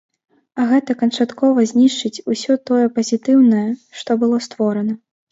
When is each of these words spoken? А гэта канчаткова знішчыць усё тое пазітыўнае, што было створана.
А 0.61 0.63
гэта 0.69 0.93
канчаткова 1.01 1.65
знішчыць 1.71 2.23
усё 2.35 2.55
тое 2.69 2.85
пазітыўнае, 2.95 3.67
што 3.99 4.17
было 4.23 4.41
створана. 4.47 4.97